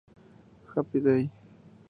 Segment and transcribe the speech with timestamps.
[0.73, 1.29] Happy Day".